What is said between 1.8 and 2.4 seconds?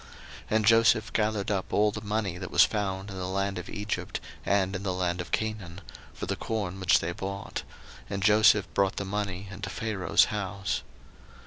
the money